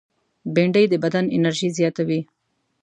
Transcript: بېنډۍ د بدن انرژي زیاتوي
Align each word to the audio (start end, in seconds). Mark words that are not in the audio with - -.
بېنډۍ 0.53 0.85
د 0.89 0.93
بدن 1.03 1.25
انرژي 1.35 1.69
زیاتوي 1.77 2.21